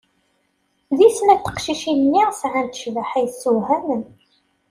[0.97, 4.03] Di snat tiqcicin-nni sɛant cbaḥa yessewhamen.